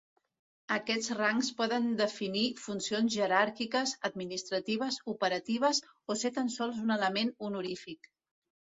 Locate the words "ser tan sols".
6.25-6.85